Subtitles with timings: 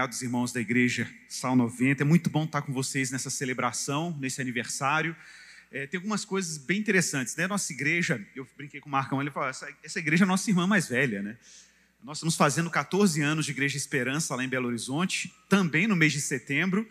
[0.00, 2.02] Obrigado, os irmãos da igreja Sal 90.
[2.02, 5.14] É muito bom estar com vocês nessa celebração, nesse aniversário.
[5.70, 7.36] É, tem algumas coisas bem interessantes.
[7.36, 7.46] Né?
[7.46, 10.66] Nossa igreja, eu brinquei com o Marcão, ele falou: essa, essa igreja é nossa irmã
[10.66, 11.36] mais velha, né?
[12.02, 16.14] Nós estamos fazendo 14 anos de Igreja Esperança lá em Belo Horizonte, também no mês
[16.14, 16.88] de setembro.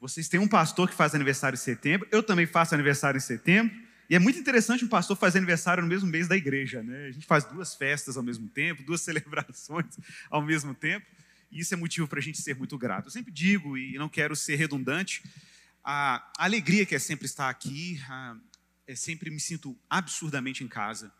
[0.00, 3.76] Vocês têm um pastor que faz aniversário em setembro, eu também faço aniversário em setembro.
[4.08, 7.08] E é muito interessante um pastor fazer aniversário no mesmo mês da igreja, né?
[7.08, 9.98] A gente faz duas festas ao mesmo tempo, duas celebrações
[10.30, 11.04] ao mesmo tempo,
[11.50, 13.06] e isso é motivo para a gente ser muito grato.
[13.06, 15.22] Eu sempre digo, e não quero ser redundante,
[15.84, 18.36] a alegria que é sempre estar aqui, a,
[18.86, 21.12] é sempre me sinto absurdamente em casa,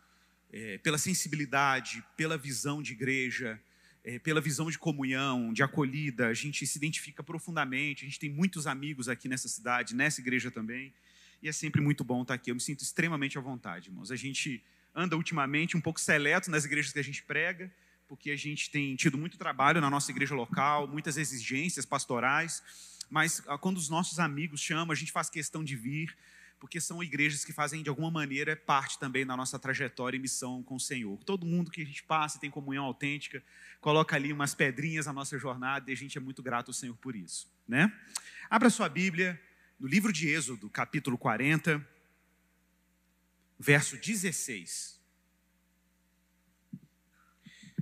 [0.51, 3.59] é, pela sensibilidade, pela visão de igreja,
[4.03, 8.29] é, pela visão de comunhão, de acolhida, a gente se identifica profundamente, a gente tem
[8.29, 10.93] muitos amigos aqui nessa cidade, nessa igreja também.
[11.41, 12.49] E é sempre muito bom estar aqui.
[12.49, 14.09] Eu me sinto extremamente à vontade, irmãos.
[14.09, 14.63] A gente
[14.95, 17.71] anda ultimamente um pouco seleto nas igrejas que a gente prega,
[18.07, 22.63] porque a gente tem tido muito trabalho na nossa igreja local, muitas exigências pastorais,
[23.09, 26.17] mas ah, quando os nossos amigos chamam, a gente faz questão de vir,
[26.59, 30.63] porque são igrejas que fazem de alguma maneira parte também da nossa trajetória e missão
[30.63, 31.23] com o Senhor.
[31.23, 33.43] Todo mundo que a gente passa tem comunhão autêntica,
[33.79, 36.95] coloca ali umas pedrinhas na nossa jornada e a gente é muito grato ao Senhor
[36.97, 37.93] por isso, né?
[38.49, 39.39] Abra sua Bíblia
[39.79, 41.85] no livro de Êxodo, capítulo 40,
[43.59, 44.96] verso 16.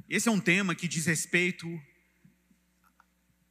[0.08, 1.82] Esse é um tema que diz respeito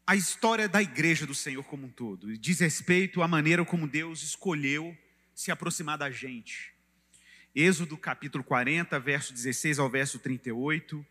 [0.07, 4.23] à história da igreja do Senhor como um todo, diz respeito à maneira como Deus
[4.23, 4.97] escolheu
[5.35, 6.73] se aproximar da gente.
[7.53, 11.05] Êxodo capítulo 40, verso 16 ao verso 38,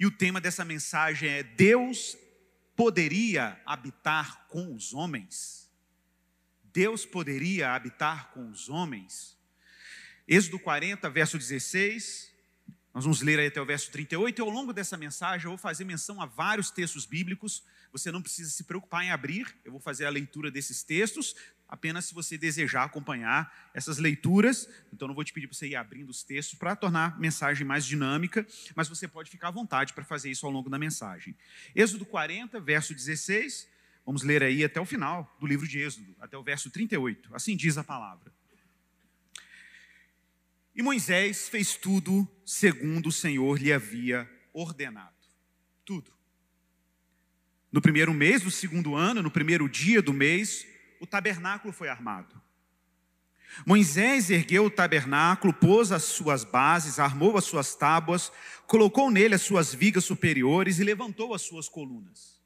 [0.00, 2.16] e o tema dessa mensagem é: Deus
[2.74, 5.70] poderia habitar com os homens?
[6.64, 9.36] Deus poderia habitar com os homens?
[10.26, 12.27] Êxodo 40, verso 16,
[12.94, 15.58] nós vamos ler aí até o verso 38, e ao longo dessa mensagem eu vou
[15.58, 17.62] fazer menção a vários textos bíblicos,
[17.92, 21.34] você não precisa se preocupar em abrir, eu vou fazer a leitura desses textos,
[21.68, 25.76] apenas se você desejar acompanhar essas leituras, então não vou te pedir para você ir
[25.76, 29.92] abrindo os textos para tornar a mensagem mais dinâmica, mas você pode ficar à vontade
[29.92, 31.36] para fazer isso ao longo da mensagem.
[31.74, 33.68] Êxodo 40, verso 16,
[34.08, 37.28] Vamos ler aí até o final do livro de Êxodo, até o verso 38.
[37.34, 38.32] Assim diz a palavra.
[40.78, 45.12] E Moisés fez tudo segundo o Senhor lhe havia ordenado.
[45.84, 46.12] Tudo.
[47.72, 50.64] No primeiro mês do segundo ano, no primeiro dia do mês,
[51.00, 52.40] o tabernáculo foi armado.
[53.66, 58.30] Moisés ergueu o tabernáculo, pôs as suas bases, armou as suas tábuas,
[58.68, 62.40] colocou nele as suas vigas superiores e levantou as suas colunas.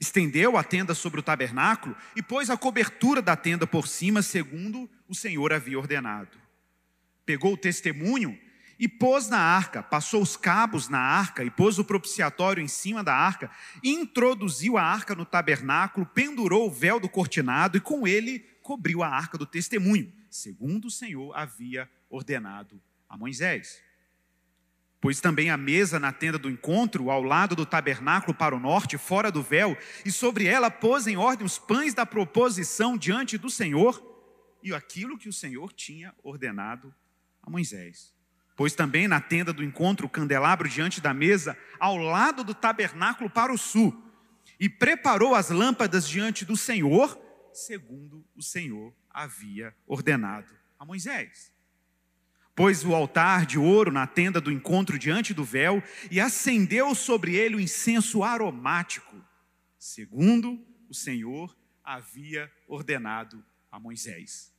[0.00, 4.88] Estendeu a tenda sobre o tabernáculo e pôs a cobertura da tenda por cima, segundo
[5.06, 6.45] o Senhor havia ordenado.
[7.26, 8.38] Pegou o testemunho
[8.78, 13.02] e pôs na arca, passou os cabos na arca e pôs o propiciatório em cima
[13.02, 13.50] da arca,
[13.82, 19.08] introduziu a arca no tabernáculo, pendurou o véu do cortinado e com ele cobriu a
[19.08, 23.82] arca do testemunho, segundo o Senhor havia ordenado a Moisés.
[25.00, 28.98] Pois também a mesa na tenda do encontro, ao lado do tabernáculo para o norte,
[28.98, 33.48] fora do véu, e sobre ela pôs em ordem os pães da proposição diante do
[33.48, 34.02] Senhor,
[34.62, 36.92] e aquilo que o Senhor tinha ordenado
[37.46, 38.12] a Moisés.
[38.56, 43.30] Pois também na tenda do encontro, o candelabro diante da mesa, ao lado do tabernáculo
[43.30, 44.02] para o sul,
[44.58, 47.16] e preparou as lâmpadas diante do Senhor,
[47.52, 51.54] segundo o Senhor havia ordenado a Moisés.
[52.54, 57.36] Pôs o altar de ouro na tenda do encontro diante do véu e acendeu sobre
[57.36, 59.22] ele o incenso aromático,
[59.78, 60.58] segundo
[60.88, 64.55] o Senhor havia ordenado a Moisés.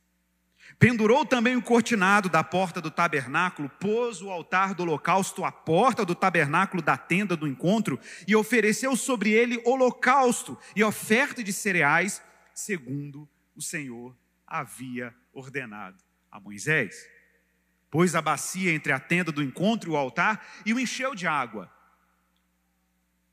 [0.76, 6.04] Pendurou também o cortinado da porta do tabernáculo, pôs o altar do holocausto à porta
[6.04, 12.22] do tabernáculo da tenda do encontro e ofereceu sobre ele holocausto e oferta de cereais,
[12.54, 14.16] segundo o Senhor
[14.46, 17.18] havia ordenado a Moisés
[17.90, 21.26] pôs a bacia entre a tenda do encontro e o altar e o encheu de
[21.26, 21.72] água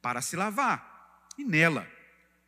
[0.01, 1.27] para se lavar.
[1.37, 1.87] E nela,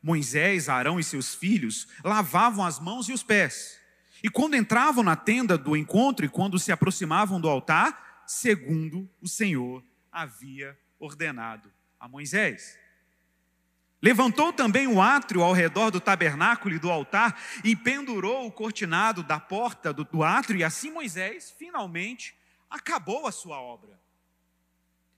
[0.01, 3.76] Moisés, Arão e seus filhos lavavam as mãos e os pés.
[4.23, 9.27] E quando entravam na tenda do encontro e quando se aproximavam do altar, segundo o
[9.27, 12.77] Senhor havia ordenado a Moisés.
[14.01, 19.23] Levantou também o átrio ao redor do tabernáculo e do altar e pendurou o cortinado
[19.23, 22.35] da porta do, do átrio, e assim Moisés finalmente
[22.69, 23.99] acabou a sua obra.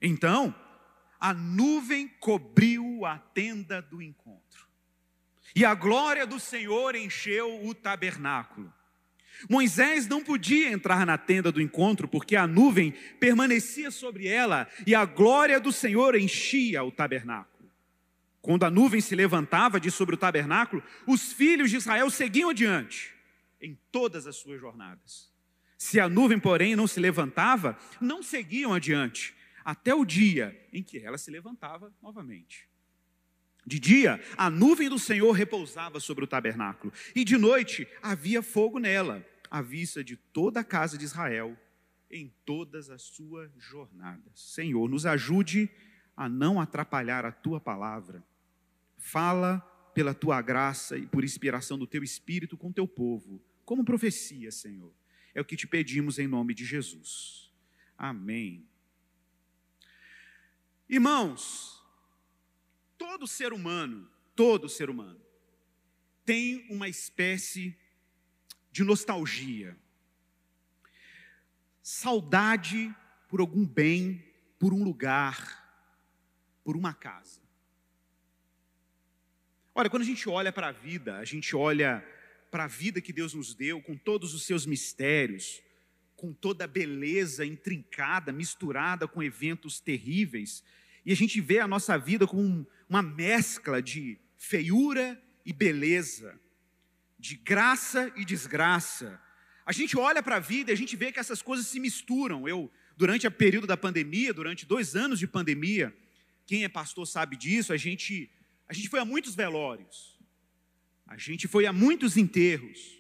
[0.01, 0.55] Então,
[1.19, 4.67] a nuvem cobriu a tenda do encontro,
[5.53, 8.73] e a glória do Senhor encheu o tabernáculo.
[9.47, 14.95] Moisés não podia entrar na tenda do encontro, porque a nuvem permanecia sobre ela e
[14.95, 17.69] a glória do Senhor enchia o tabernáculo.
[18.41, 23.13] Quando a nuvem se levantava de sobre o tabernáculo, os filhos de Israel seguiam adiante
[23.61, 25.29] em todas as suas jornadas.
[25.77, 30.99] Se a nuvem, porém, não se levantava, não seguiam adiante, até o dia em que
[30.99, 32.68] ela se levantava novamente.
[33.69, 38.79] De dia, a nuvem do Senhor repousava sobre o tabernáculo, e de noite havia fogo
[38.79, 41.55] nela, à vista de toda a casa de Israel,
[42.09, 44.33] em todas as suas jornadas.
[44.33, 45.69] Senhor, nos ajude
[46.17, 48.23] a não atrapalhar a tua palavra.
[48.97, 49.59] Fala
[49.93, 54.91] pela tua graça e por inspiração do teu espírito com teu povo, como profecia, Senhor.
[55.31, 57.53] É o que te pedimos em nome de Jesus.
[57.95, 58.67] Amém.
[60.89, 61.78] Irmãos,
[62.99, 65.19] todo ser humano, todo ser humano,
[66.25, 67.75] tem uma espécie
[68.71, 69.75] de nostalgia,
[71.81, 72.93] saudade
[73.29, 74.23] por algum bem,
[74.59, 75.65] por um lugar,
[76.63, 77.41] por uma casa.
[79.73, 82.05] Olha, quando a gente olha para a vida, a gente olha
[82.51, 85.63] para a vida que Deus nos deu, com todos os seus mistérios,
[86.17, 90.63] com toda a beleza intrincada, misturada com eventos terríveis,
[91.05, 96.39] e a gente vê a nossa vida como uma mescla de feiura e beleza,
[97.19, 99.21] de graça e desgraça.
[99.65, 102.47] A gente olha para a vida e a gente vê que essas coisas se misturam.
[102.47, 105.95] Eu, durante o período da pandemia, durante dois anos de pandemia,
[106.47, 108.31] quem é pastor sabe disso, a gente,
[108.67, 110.17] a gente foi a muitos velórios,
[111.05, 112.97] a gente foi a muitos enterros.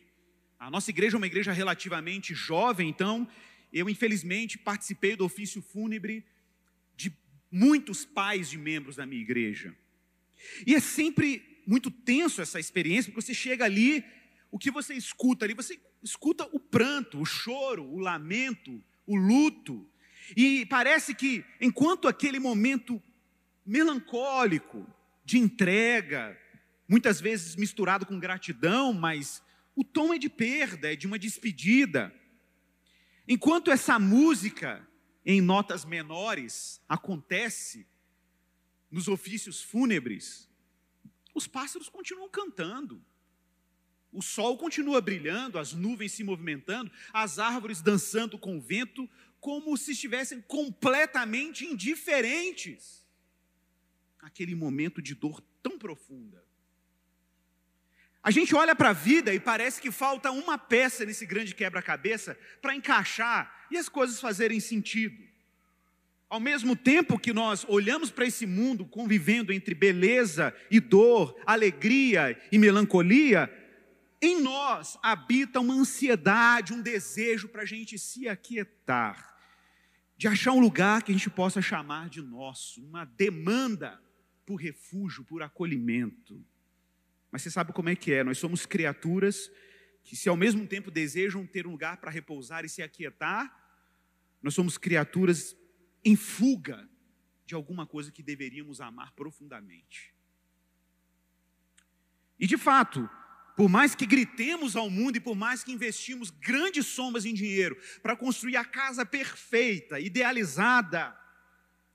[0.59, 3.27] A nossa igreja é uma igreja relativamente jovem, então
[3.73, 6.23] eu, infelizmente, participei do ofício fúnebre
[7.51, 9.75] muitos pais de membros da minha igreja.
[10.65, 14.03] E é sempre muito tenso essa experiência, porque você chega ali,
[14.51, 15.53] o que você escuta ali?
[15.53, 19.87] Você escuta o pranto, o choro, o lamento, o luto.
[20.35, 23.01] E parece que, enquanto aquele momento
[23.65, 24.87] melancólico,
[25.23, 26.35] de entrega,
[26.87, 29.43] muitas vezes misturado com gratidão, mas
[29.75, 32.11] o tom é de perda, é de uma despedida.
[33.27, 34.88] Enquanto essa música
[35.25, 37.87] em notas menores acontece
[38.89, 40.49] nos ofícios fúnebres,
[41.35, 43.03] os pássaros continuam cantando.
[44.11, 49.07] O sol continua brilhando, as nuvens se movimentando, as árvores dançando com o vento,
[49.39, 53.05] como se estivessem completamente indiferentes
[54.19, 56.43] àquele momento de dor tão profunda.
[58.21, 62.37] A gente olha para a vida e parece que falta uma peça nesse grande quebra-cabeça
[62.61, 65.29] para encaixar e as coisas fazerem sentido.
[66.29, 72.39] Ao mesmo tempo que nós olhamos para esse mundo convivendo entre beleza e dor, alegria
[72.51, 73.51] e melancolia,
[74.21, 79.33] em nós habita uma ansiedade, um desejo para a gente se aquietar,
[80.17, 83.99] de achar um lugar que a gente possa chamar de nosso, uma demanda
[84.45, 86.45] por refúgio, por acolhimento.
[87.31, 89.51] Mas você sabe como é que é, nós somos criaturas
[90.03, 93.55] que, se ao mesmo tempo desejam ter um lugar para repousar e se aquietar,
[94.41, 95.55] nós somos criaturas
[96.03, 96.89] em fuga
[97.45, 100.13] de alguma coisa que deveríamos amar profundamente.
[102.39, 103.09] E de fato,
[103.55, 107.77] por mais que gritemos ao mundo e por mais que investimos grandes somas em dinheiro
[108.01, 111.13] para construir a casa perfeita, idealizada,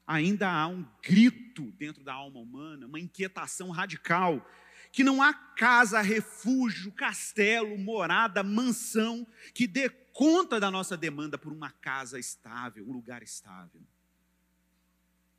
[0.06, 4.46] ainda há um grito dentro da alma humana, uma inquietação radical
[4.94, 11.52] que não há casa, refúgio, castelo, morada, mansão que dê conta da nossa demanda por
[11.52, 13.82] uma casa estável, um lugar estável.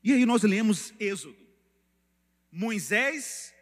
[0.03, 1.47] E aí nós lemos Êxodo.
[2.51, 3.55] Moisés,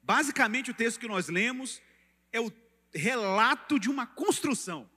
[0.00, 1.82] basicamente o texto que nós lemos
[2.30, 2.52] é o
[2.94, 4.88] relato de uma construção.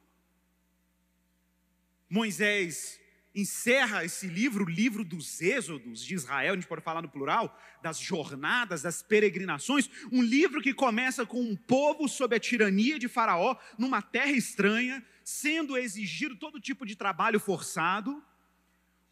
[2.08, 3.02] Moisés
[3.38, 7.56] encerra esse livro, o livro dos êxodos de Israel, a gente pode falar no plural,
[7.84, 13.08] das jornadas, das peregrinações, um livro que começa com um povo sob a tirania de
[13.08, 18.24] Faraó, numa terra estranha, sendo exigido todo tipo de trabalho forçado.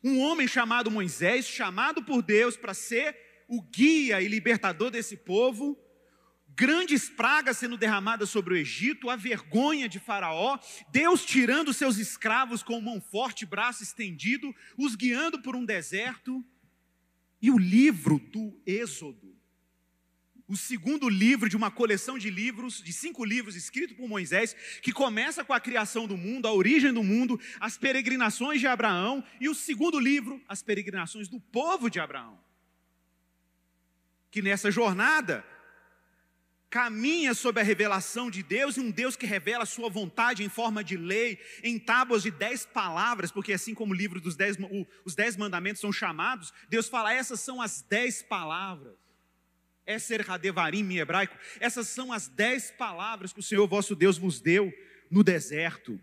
[0.03, 3.15] Um homem chamado Moisés, chamado por Deus para ser
[3.47, 5.77] o guia e libertador desse povo,
[6.55, 10.57] grandes pragas sendo derramadas sobre o Egito, a vergonha de Faraó,
[10.89, 16.43] Deus tirando seus escravos com mão forte, braço estendido, os guiando por um deserto,
[17.41, 19.35] e o livro do Êxodo,
[20.47, 24.91] o segundo livro de uma coleção de livros, de cinco livros escritos por Moisés, que
[24.91, 29.49] começa com a criação do mundo, a origem do mundo, as peregrinações de Abraão, e
[29.49, 32.39] o segundo livro, as peregrinações do povo de Abraão.
[34.29, 35.45] Que nessa jornada
[36.75, 40.49] caminha sob a revelação de Deus e um Deus que revela a sua vontade em
[40.49, 44.57] forma de lei, em tábuas de dez palavras, porque assim como o livro dos dez,
[45.05, 48.97] os dez mandamentos são chamados, Deus fala, essas são as dez palavras.
[49.87, 51.37] Eser Hadevarim em hebraico.
[51.61, 54.73] Essas são as dez palavras que o Senhor vosso Deus vos deu
[55.09, 55.97] no deserto.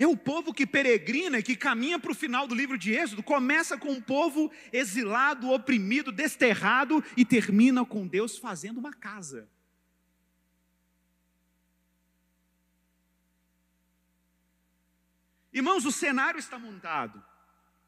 [0.00, 3.76] É o povo que peregrina, que caminha para o final do livro de Êxodo, começa
[3.76, 9.46] com um povo exilado, oprimido, desterrado e termina com Deus fazendo uma casa.
[15.52, 17.22] Irmãos, o cenário está montado.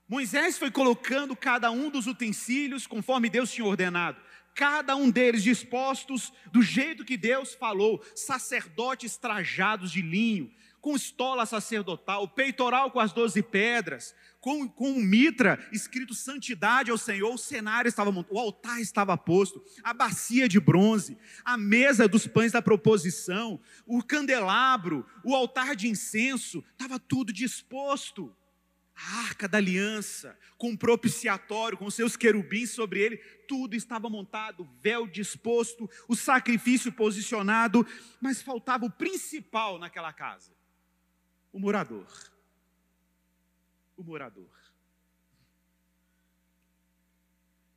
[0.06, 4.20] Moisés foi colocando cada um dos utensílios conforme Deus tinha ordenado,
[4.54, 10.52] cada um deles dispostos do jeito que Deus falou, sacerdotes trajados de linho,
[10.82, 16.98] com estola sacerdotal, peitoral com as doze pedras, com, com um mitra escrito santidade ao
[16.98, 22.08] Senhor, o cenário estava montado, o altar estava posto, a bacia de bronze, a mesa
[22.08, 28.34] dos pães da proposição, o candelabro, o altar de incenso, estava tudo disposto.
[28.94, 33.16] A arca da aliança, com o propiciatório, com seus querubins sobre ele,
[33.48, 37.86] tudo estava montado, véu disposto, o sacrifício posicionado,
[38.20, 40.52] mas faltava o principal naquela casa
[41.52, 42.06] o morador.
[43.96, 44.62] O morador.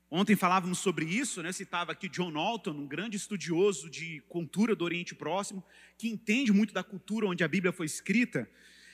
[0.10, 1.52] Ontem falávamos sobre isso, né?
[1.52, 5.64] citava aqui John Alton, um grande estudioso de cultura do Oriente Próximo,
[5.98, 8.50] que entende muito da cultura onde a Bíblia foi escrita.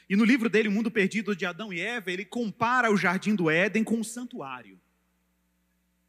[0.10, 3.36] E no livro dele, O Mundo Perdido de Adão e Eva, ele compara o jardim
[3.36, 4.80] do Éden com um santuário.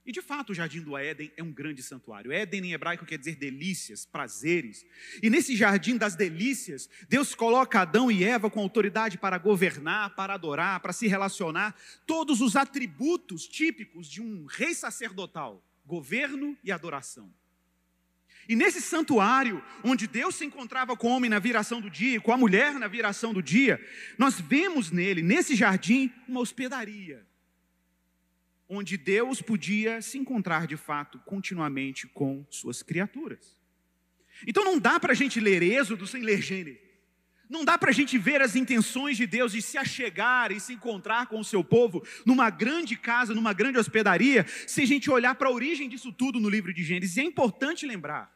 [0.05, 2.33] E de fato, o jardim do Éden é um grande santuário.
[2.33, 4.85] Éden em hebraico quer dizer delícias, prazeres.
[5.23, 10.35] E nesse jardim das delícias, Deus coloca Adão e Eva com autoridade para governar, para
[10.35, 17.33] adorar, para se relacionar, todos os atributos típicos de um rei sacerdotal: governo e adoração.
[18.49, 22.33] E nesse santuário, onde Deus se encontrava com o homem na viração do dia, com
[22.33, 23.81] a mulher na viração do dia,
[24.19, 27.25] nós vemos nele, nesse jardim, uma hospedaria
[28.75, 33.55] onde Deus podia se encontrar de fato continuamente com suas criaturas.
[34.47, 36.81] Então não dá para a gente ler Êxodo sem ler Gênesis.
[37.51, 40.73] Não dá para a gente ver as intenções de Deus de se achegar e se
[40.73, 45.35] encontrar com o seu povo numa grande casa, numa grande hospedaria, se a gente olhar
[45.35, 47.19] para a origem disso tudo no livro de Gênesis.
[47.19, 48.35] E é importante lembrar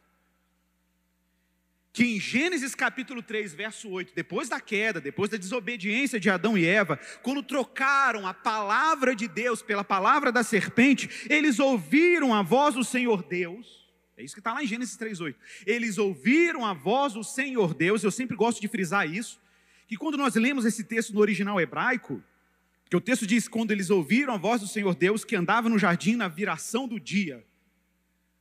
[1.97, 6.55] que em Gênesis capítulo 3, verso 8, depois da queda, depois da desobediência de Adão
[6.55, 12.43] e Eva, quando trocaram a palavra de Deus pela palavra da serpente, eles ouviram a
[12.43, 13.89] voz do Senhor Deus.
[14.15, 15.33] É isso que está lá em Gênesis 3,8.
[15.65, 19.41] Eles ouviram a voz do Senhor Deus, eu sempre gosto de frisar isso,
[19.87, 22.23] que quando nós lemos esse texto no original hebraico,
[22.91, 25.79] que o texto diz: quando eles ouviram a voz do Senhor Deus que andava no
[25.79, 27.43] jardim na viração do dia,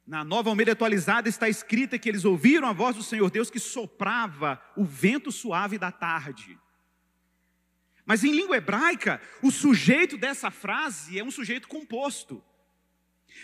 [0.07, 3.59] na nova Almeida atualizada está escrita que eles ouviram a voz do Senhor Deus que
[3.59, 6.59] soprava o vento suave da tarde.
[8.05, 12.43] Mas em língua hebraica, o sujeito dessa frase é um sujeito composto.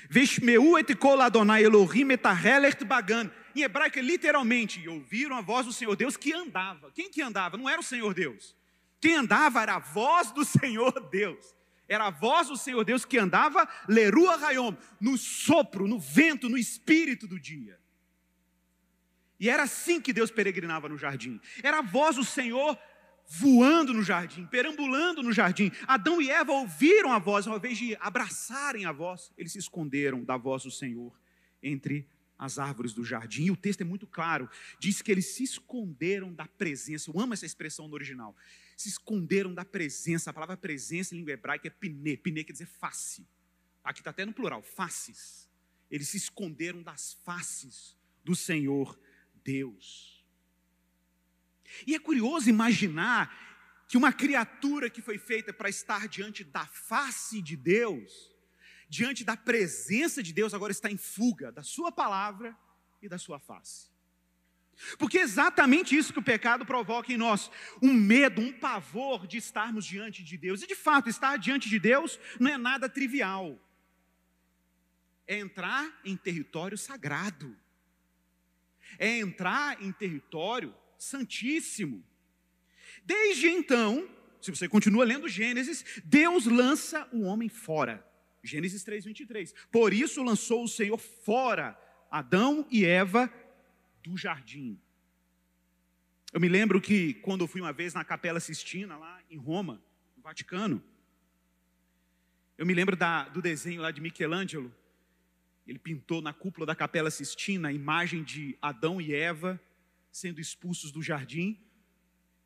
[0.09, 3.31] Veshmeu et kol Adonai Elohim et bagan.
[3.54, 6.92] Em hebraico é literalmente, ouviram a voz do Senhor Deus que andava.
[6.92, 7.57] Quem que andava?
[7.57, 8.57] Não era o Senhor Deus.
[9.00, 11.54] Quem andava era a voz do Senhor Deus.
[11.92, 16.56] Era a voz do Senhor Deus que andava, lerua raiom, no sopro, no vento, no
[16.56, 17.78] espírito do dia.
[19.38, 21.38] E era assim que Deus peregrinava no jardim.
[21.62, 22.78] Era a voz do Senhor
[23.26, 25.70] voando no jardim, perambulando no jardim.
[25.87, 30.25] Adão e Eva ouviram a voz, ao invés de abraçarem a voz, eles se esconderam
[30.25, 31.12] da voz do Senhor
[31.62, 32.08] entre
[32.38, 33.44] as árvores do jardim.
[33.44, 37.11] E o texto é muito claro, diz que eles se esconderam da presença.
[37.11, 38.34] Eu amo essa expressão no original
[38.76, 40.31] se esconderam da presença.
[40.31, 42.17] A palavra presença em língua hebraica é pine.
[42.17, 43.26] Pine quer dizer face.
[43.85, 45.49] Aqui está até no plural, faces.
[45.91, 48.99] Eles se esconderam das faces do Senhor
[49.45, 50.25] Deus.
[51.87, 57.43] E é curioso imaginar que uma criatura que foi feita para estar diante da face
[57.43, 58.35] de Deus,
[58.88, 62.57] diante da presença de Deus, agora está em fuga da Sua palavra
[63.02, 63.91] e da Sua face.
[64.99, 69.39] Porque é exatamente isso que o pecado provoca em nós: um medo, um pavor de
[69.39, 70.62] estarmos diante de Deus.
[70.62, 73.59] E de fato, estar diante de Deus não é nada trivial.
[75.27, 77.57] É entrar em território sagrado.
[78.99, 82.05] É entrar em território santíssimo.
[83.05, 84.09] Desde então,
[84.41, 88.07] se você continua lendo Gênesis, Deus lança o homem fora.
[88.43, 89.55] Gênesis 3:23.
[89.71, 91.79] Por isso lançou o Senhor fora
[92.11, 93.33] Adão e Eva
[94.02, 94.80] do jardim.
[96.32, 99.82] Eu me lembro que quando eu fui uma vez na Capela Sistina, lá em Roma,
[100.16, 100.82] no Vaticano,
[102.56, 104.75] eu me lembro da, do desenho lá de Michelangelo.
[105.66, 109.61] Ele pintou na cúpula da Capela Sistina a imagem de Adão e Eva
[110.11, 111.59] sendo expulsos do jardim.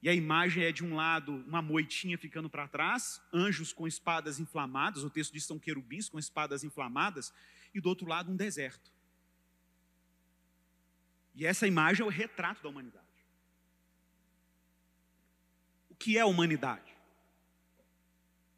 [0.02, 4.38] E a imagem é de um lado uma moitinha ficando para trás, anjos com espadas
[4.38, 7.32] inflamadas, o texto diz que são querubins com espadas inflamadas,
[7.75, 8.95] e do outro lado um deserto.
[11.37, 13.05] E essa imagem é o retrato da humanidade.
[15.90, 16.97] O que é a humanidade?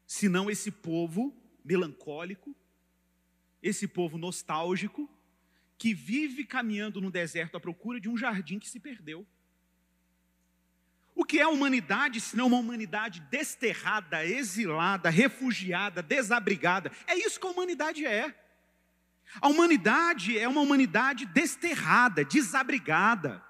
[0.07, 2.55] Senão esse povo melancólico,
[3.61, 5.09] esse povo nostálgico,
[5.77, 9.27] que vive caminhando no deserto à procura de um jardim que se perdeu.
[11.13, 16.91] O que é a humanidade, senão uma humanidade desterrada, exilada, refugiada, desabrigada?
[17.05, 18.33] É isso que a humanidade é.
[19.41, 23.43] A humanidade é uma humanidade desterrada, desabrigada.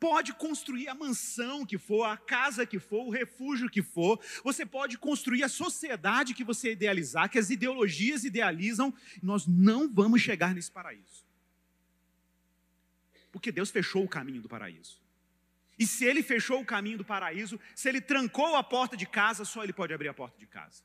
[0.00, 4.20] Pode construir a mansão que for, a casa que for, o refúgio que for.
[4.42, 8.92] Você pode construir a sociedade que você idealizar, que as ideologias idealizam.
[9.22, 11.24] Nós não vamos chegar nesse paraíso.
[13.30, 15.02] Porque Deus fechou o caminho do paraíso.
[15.78, 19.44] E se ele fechou o caminho do paraíso, se ele trancou a porta de casa,
[19.44, 20.82] só ele pode abrir a porta de casa.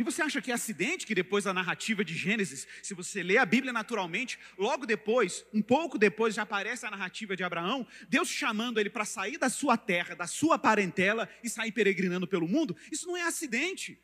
[0.00, 3.36] E você acha que é acidente que depois da narrativa de Gênesis, se você lê
[3.36, 8.26] a Bíblia naturalmente, logo depois, um pouco depois, já aparece a narrativa de Abraão, Deus
[8.30, 12.74] chamando ele para sair da sua terra, da sua parentela e sair peregrinando pelo mundo?
[12.90, 14.02] Isso não é acidente.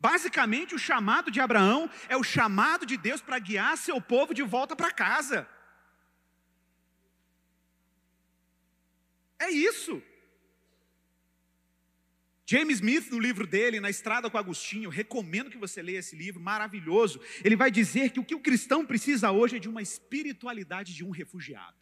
[0.00, 4.42] Basicamente, o chamado de Abraão é o chamado de Deus para guiar seu povo de
[4.42, 5.48] volta para casa.
[9.38, 10.02] É isso.
[12.50, 16.40] James Smith, no livro dele, Na Estrada com Agostinho, recomendo que você leia esse livro,
[16.40, 17.20] maravilhoso.
[17.44, 21.04] Ele vai dizer que o que o cristão precisa hoje é de uma espiritualidade de
[21.04, 21.76] um refugiado.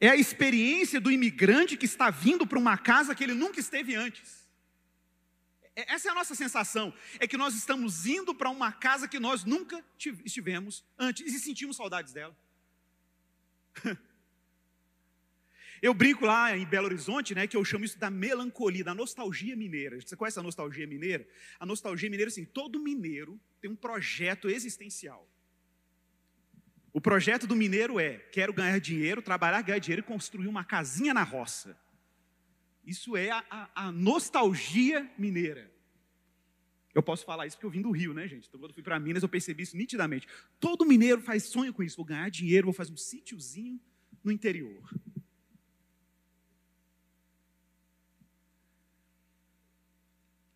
[0.00, 3.96] É a experiência do imigrante que está vindo para uma casa que ele nunca esteve
[3.96, 4.48] antes.
[5.74, 9.18] É, essa é a nossa sensação, é que nós estamos indo para uma casa que
[9.18, 9.84] nós nunca
[10.24, 12.36] estivemos antes e sentimos saudades dela.
[15.82, 19.56] Eu brinco lá em Belo Horizonte, né, que eu chamo isso da melancolia, da nostalgia
[19.56, 20.00] mineira.
[20.00, 21.28] Você conhece a nostalgia mineira?
[21.58, 25.28] A nostalgia mineira, assim, todo mineiro tem um projeto existencial.
[26.92, 31.12] O projeto do mineiro é: quero ganhar dinheiro, trabalhar, ganhar dinheiro e construir uma casinha
[31.12, 31.76] na roça.
[32.84, 35.68] Isso é a, a, a nostalgia mineira.
[36.94, 38.46] Eu posso falar isso porque eu vim do Rio, né, gente?
[38.46, 40.28] Então, quando eu fui para Minas, eu percebi isso nitidamente.
[40.60, 41.96] Todo mineiro faz sonho com isso.
[41.96, 43.80] Vou ganhar dinheiro, vou fazer um sítiozinho
[44.22, 44.88] no interior.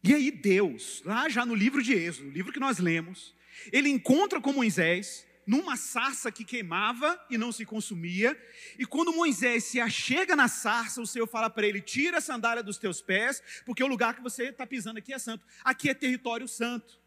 [0.06, 3.34] E aí Deus, lá já no livro de Êxodo, o livro que nós lemos,
[3.72, 8.40] ele encontra com Moisés numa sarça que queimava e não se consumia.
[8.78, 12.62] E quando Moisés se achega na sarça, o Senhor fala para ele: tira a sandália
[12.62, 15.44] dos teus pés, porque o lugar que você está pisando aqui é santo.
[15.64, 17.00] Aqui é território santo.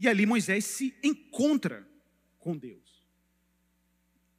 [0.00, 1.86] E ali Moisés se encontra
[2.38, 3.04] com Deus.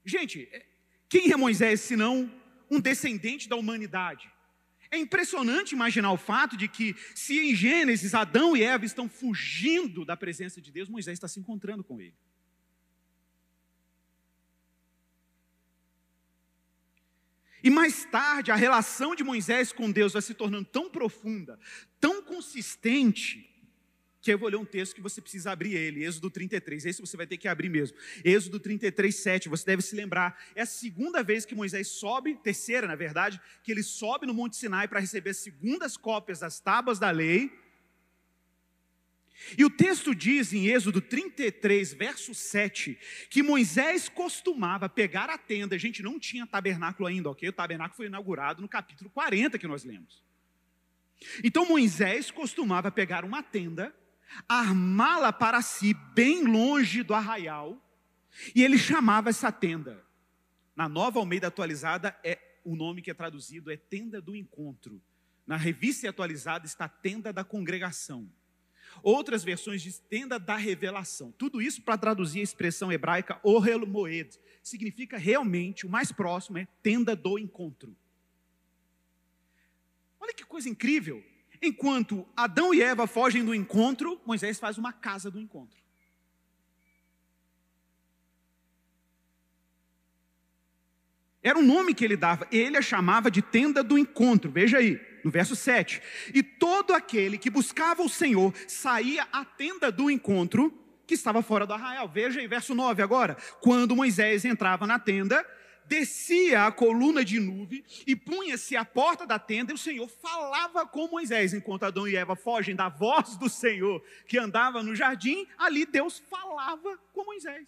[0.04, 0.66] Gente, é,
[1.08, 2.32] quem é Moisés senão
[2.68, 4.28] um descendente da humanidade?
[4.96, 10.06] É impressionante imaginar o fato de que, se em Gênesis Adão e Eva estão fugindo
[10.06, 12.16] da presença de Deus, Moisés está se encontrando com ele.
[17.62, 21.60] E mais tarde, a relação de Moisés com Deus vai se tornando tão profunda,
[22.00, 23.54] tão consistente,
[24.26, 26.88] que eu vou ler um texto que você precisa abrir ele, Êxodo 33.
[26.88, 27.96] Esse você vai ter que abrir mesmo.
[28.24, 29.48] Êxodo 33, 7.
[29.50, 30.44] Você deve se lembrar.
[30.56, 34.56] É a segunda vez que Moisés sobe, terceira, na verdade, que ele sobe no Monte
[34.56, 37.54] Sinai para receber as segundas cópias das tábuas da lei.
[39.56, 42.98] E o texto diz em Êxodo 33, verso 7,
[43.30, 47.50] que Moisés costumava pegar a tenda, a gente não tinha tabernáculo ainda, ok?
[47.50, 50.24] O tabernáculo foi inaugurado no capítulo 40 que nós lemos.
[51.44, 53.94] Então Moisés costumava pegar uma tenda,
[54.48, 57.82] armá-la para si, bem longe do arraial,
[58.54, 60.04] e ele chamava essa tenda.
[60.76, 65.02] Na nova Almeida atualizada, é o nome que é traduzido é tenda do encontro.
[65.46, 68.30] Na revista atualizada está tenda da congregação.
[69.04, 71.32] Outras versões diz tenda da revelação.
[71.32, 74.40] Tudo isso para traduzir a expressão hebraica Ohel Moed.
[74.64, 77.96] Significa realmente, o mais próximo é tenda do encontro.
[80.20, 81.24] Olha que coisa incrível.
[81.66, 85.80] Enquanto Adão e Eva fogem do encontro, Moisés faz uma casa do encontro.
[91.42, 94.52] Era o nome que ele dava, ele a chamava de tenda do encontro.
[94.52, 96.02] Veja aí, no verso 7.
[96.34, 100.72] E todo aquele que buscava o Senhor saía à tenda do encontro
[101.06, 102.08] que estava fora do arraial.
[102.08, 103.38] Veja aí, verso 9 agora.
[103.60, 105.46] Quando Moisés entrava na tenda,
[105.88, 110.86] descia a coluna de nuvem e punha-se à porta da tenda, e o Senhor falava
[110.86, 111.54] com Moisés.
[111.54, 116.20] Enquanto Adão e Eva fogem da voz do Senhor que andava no jardim, ali Deus
[116.30, 117.68] falava com Moisés.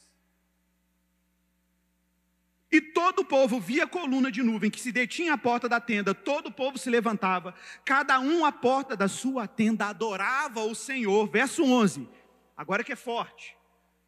[2.69, 5.79] E todo o povo via a coluna de nuvem que se detinha à porta da
[5.79, 10.75] tenda, todo o povo se levantava, cada um à porta da sua tenda adorava o
[10.75, 11.29] Senhor.
[11.29, 12.09] Verso 11,
[12.57, 13.55] agora que é forte.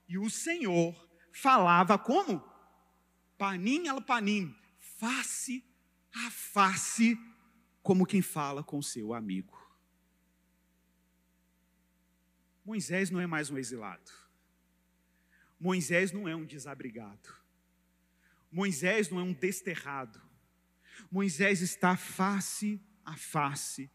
[0.09, 0.93] E o Senhor
[1.31, 2.48] falava como?
[3.39, 5.63] Panim al panim, face
[6.13, 7.17] a face,
[7.81, 9.57] como quem fala com seu amigo.
[12.65, 14.11] Moisés não é mais um exilado.
[15.57, 17.33] Moisés não é um desabrigado.
[18.51, 20.21] Moisés não é um desterrado.
[21.09, 23.89] Moisés está face a face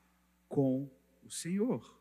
[0.48, 0.90] com
[1.22, 2.00] o Senhor.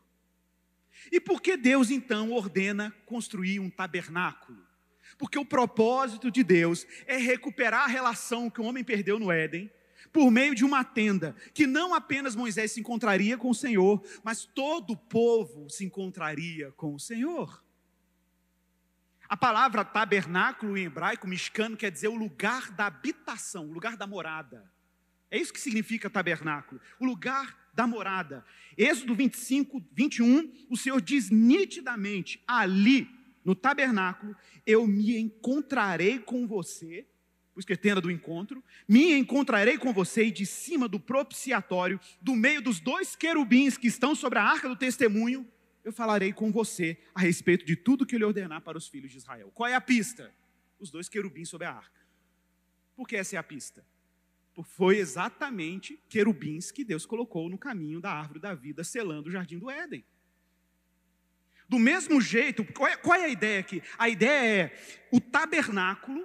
[1.12, 4.73] E por que Deus então ordena construir um tabernáculo?
[5.18, 9.70] Porque o propósito de Deus é recuperar a relação que o homem perdeu no Éden,
[10.12, 14.44] por meio de uma tenda, que não apenas Moisés se encontraria com o Senhor, mas
[14.44, 17.64] todo o povo se encontraria com o Senhor.
[19.28, 24.06] A palavra tabernáculo em hebraico, mexicano, quer dizer o lugar da habitação, o lugar da
[24.06, 24.70] morada.
[25.30, 28.44] É isso que significa tabernáculo, o lugar da morada.
[28.78, 33.08] Êxodo 25, 21, o Senhor diz nitidamente: ali,
[33.44, 34.34] no tabernáculo,
[34.66, 37.06] eu me encontrarei com você,
[37.52, 40.98] por isso que é tenda do encontro, me encontrarei com você e de cima do
[40.98, 45.46] propiciatório, do meio dos dois querubins que estão sobre a arca do testemunho,
[45.84, 49.18] eu falarei com você a respeito de tudo que ele ordenar para os filhos de
[49.18, 49.50] Israel.
[49.52, 50.34] Qual é a pista?
[50.80, 52.00] Os dois querubins sobre a arca.
[52.96, 53.84] Por que essa é a pista?
[54.54, 59.32] Porque foi exatamente querubins que Deus colocou no caminho da árvore da vida, selando o
[59.32, 60.04] jardim do Éden.
[61.74, 63.82] Do mesmo jeito, qual é, qual é a ideia aqui?
[63.98, 64.78] A ideia é:
[65.10, 66.24] o tabernáculo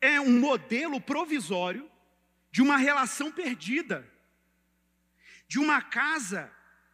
[0.00, 1.90] é um modelo provisório
[2.50, 4.10] de uma relação perdida,
[5.46, 6.50] de uma casa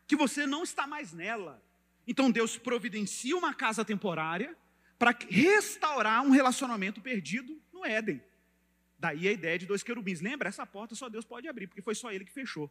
[0.09, 1.63] que você não está mais nela.
[2.05, 4.57] Então Deus providencia uma casa temporária
[4.99, 8.21] para restaurar um relacionamento perdido no Éden.
[8.99, 10.21] Daí a ideia de dois querubins.
[10.21, 10.49] Lembra?
[10.49, 12.69] Essa porta só Deus pode abrir, porque foi só Ele que fechou.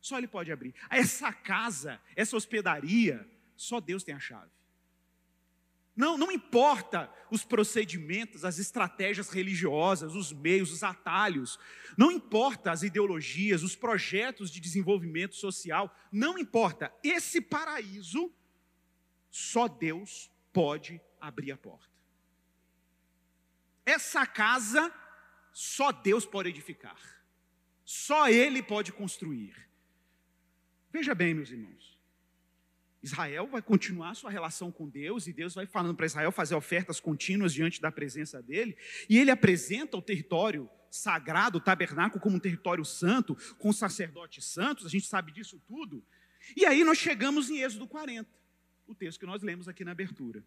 [0.00, 0.72] Só Ele pode abrir.
[0.88, 4.50] Essa casa, essa hospedaria, só Deus tem a chave.
[5.94, 11.58] Não, não importa os procedimentos, as estratégias religiosas, os meios, os atalhos,
[11.96, 16.94] não importa as ideologias, os projetos de desenvolvimento social, não importa.
[17.02, 18.32] Esse paraíso,
[19.28, 21.98] só Deus pode abrir a porta.
[23.84, 24.94] Essa casa,
[25.52, 27.24] só Deus pode edificar,
[27.84, 29.68] só Ele pode construir.
[30.92, 31.97] Veja bem, meus irmãos.
[33.02, 36.98] Israel vai continuar sua relação com Deus e Deus vai falando para Israel fazer ofertas
[36.98, 38.76] contínuas diante da presença dele,
[39.08, 44.86] e ele apresenta o território sagrado, o tabernáculo, como um território santo, com sacerdotes santos,
[44.86, 46.02] a gente sabe disso tudo.
[46.56, 48.28] E aí nós chegamos em Êxodo 40,
[48.86, 50.42] o texto que nós lemos aqui na abertura.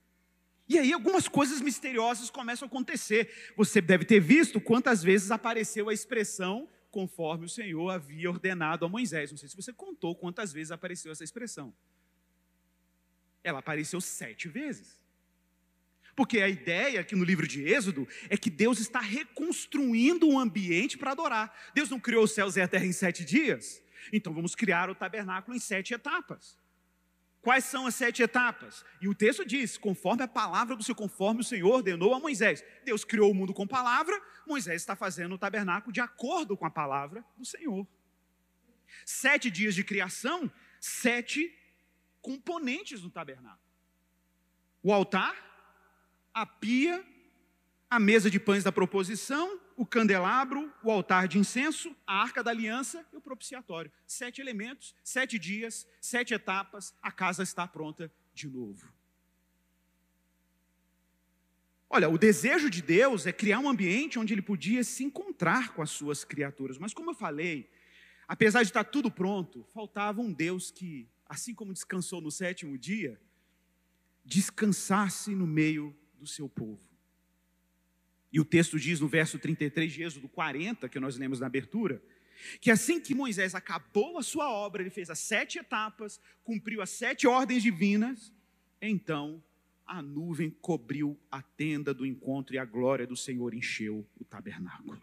[0.68, 3.54] E aí algumas coisas misteriosas começam a acontecer.
[3.58, 8.90] Você deve ter visto quantas vezes apareceu a expressão conforme o Senhor havia ordenado a
[8.90, 9.32] Moisés.
[9.32, 11.74] Não sei se você contou quantas vezes apareceu essa expressão.
[13.44, 15.02] Ela apareceu sete vezes.
[16.16, 20.98] Porque a ideia aqui no livro de Êxodo é que Deus está reconstruindo um ambiente
[20.98, 21.72] para adorar.
[21.74, 23.82] Deus não criou os céus e a terra em sete dias?
[24.12, 26.58] Então vamos criar o tabernáculo em sete etapas.
[27.42, 28.86] Quais são as sete etapas?
[29.02, 32.64] E o texto diz: conforme a palavra do Senhor, conforme o Senhor ordenou a Moisés.
[32.86, 36.70] Deus criou o mundo com palavra, Moisés está fazendo o tabernáculo de acordo com a
[36.70, 37.88] palavra do Senhor.
[39.06, 41.52] Sete dias de criação, sete
[42.22, 43.60] componentes do tabernáculo:
[44.84, 45.36] o altar,
[46.34, 47.04] a pia,
[47.90, 52.52] a mesa de pães da proposição, o candelabro, o altar de incenso, a arca da
[52.52, 53.92] aliança e o propiciatório.
[54.06, 58.92] Sete elementos, sete dias, sete etapas, a casa está pronta de novo.
[61.90, 65.82] Olha, o desejo de Deus é criar um ambiente onde ele podia se encontrar com
[65.82, 66.78] as suas criaturas.
[66.78, 67.70] Mas, como eu falei,
[68.26, 73.18] apesar de estar tudo pronto, faltava um Deus que assim como descansou no sétimo dia,
[74.26, 76.82] descansasse no meio do seu povo.
[78.34, 82.04] E o texto diz no verso 33 de Êxodo 40, que nós lemos na abertura,
[82.60, 86.90] que assim que Moisés acabou a sua obra, ele fez as sete etapas, cumpriu as
[86.90, 88.34] sete ordens divinas,
[88.82, 89.42] então
[89.86, 95.02] a nuvem cobriu a tenda do encontro e a glória do Senhor encheu o tabernáculo.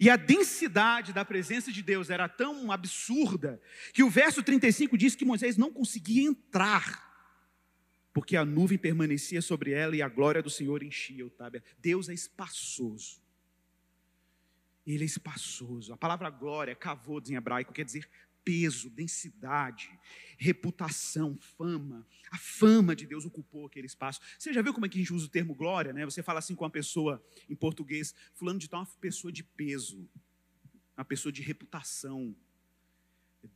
[0.00, 3.60] E a densidade da presença de Deus era tão absurda
[3.92, 7.10] que o verso 35 diz que Moisés não conseguia entrar
[8.12, 11.76] porque a nuvem permanecia sobre ela e a glória do Senhor enchia o tabernáculo.
[11.80, 13.22] Deus é espaçoso.
[14.86, 15.92] Ele é espaçoso.
[15.92, 18.08] A palavra glória, kavod em hebraico, quer dizer
[18.44, 19.90] peso, densidade,
[20.38, 22.06] reputação, fama.
[22.30, 24.20] A fama de Deus ocupou aquele espaço.
[24.38, 26.04] Você já viu como é que a gente usa o termo glória, né?
[26.04, 30.08] Você fala assim com uma pessoa em português, fulano de tal, uma pessoa de peso,
[30.96, 32.34] uma pessoa de reputação.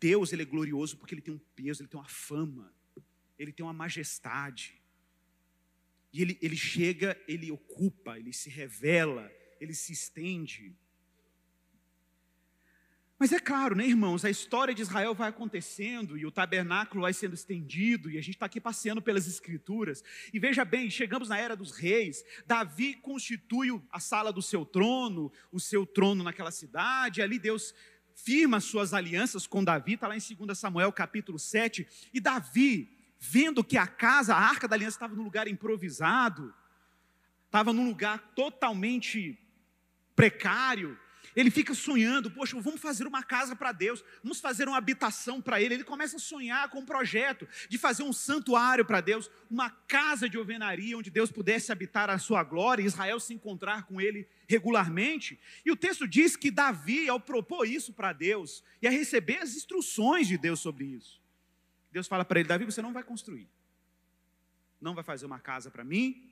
[0.01, 2.73] Deus, ele é glorioso porque ele tem um peso, ele tem uma fama,
[3.39, 4.81] ele tem uma majestade.
[6.13, 10.77] E ele, ele chega, ele ocupa, ele se revela, ele se estende.
[13.19, 17.13] Mas é claro, né, irmãos, a história de Israel vai acontecendo e o tabernáculo vai
[17.13, 20.03] sendo estendido, e a gente está aqui passeando pelas escrituras.
[20.33, 25.33] E veja bem, chegamos na era dos reis, Davi constitui a sala do seu trono,
[25.53, 27.73] o seu trono naquela cidade, ali Deus
[28.17, 33.63] firma suas alianças com Davi, está lá em 2 Samuel capítulo 7, e Davi, vendo
[33.63, 36.53] que a casa, a arca da aliança estava num lugar improvisado,
[37.47, 39.39] estava num lugar totalmente
[40.17, 40.99] precário,
[41.37, 45.61] ele fica sonhando, poxa, vamos fazer uma casa para Deus, vamos fazer uma habitação para
[45.61, 45.75] Ele.
[45.75, 50.29] Ele começa a sonhar com um projeto de fazer um santuário para Deus, uma casa
[50.29, 54.29] de alvenaria onde Deus pudesse habitar a sua glória e Israel se encontrar com Ele
[54.49, 55.41] regularmente.
[55.65, 59.57] E o texto diz que Davi, ao propor isso para Deus e a receber as
[59.57, 61.21] instruções de Deus sobre isso,
[61.91, 63.49] Deus fala para ele: Davi, você não vai construir,
[64.81, 66.31] não vai fazer uma casa para mim,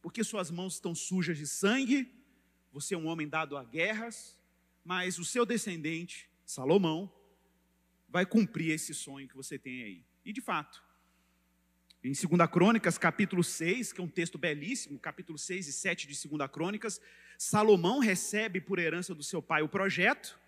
[0.00, 2.15] porque suas mãos estão sujas de sangue
[2.76, 4.38] você é um homem dado a guerras,
[4.84, 7.10] mas o seu descendente, Salomão,
[8.06, 10.04] vai cumprir esse sonho que você tem aí.
[10.22, 10.84] E de fato,
[12.04, 16.28] em 2 Crônicas, capítulo 6, que é um texto belíssimo, capítulo 6 e 7 de
[16.28, 17.00] 2 Crônicas,
[17.38, 20.38] Salomão recebe por herança do seu pai o projeto,